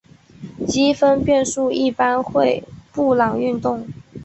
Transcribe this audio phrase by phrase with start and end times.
[0.67, 3.87] 积分变数一般会布朗运动。